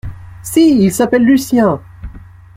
[0.41, 1.79] Si, il s’appelle Lucien.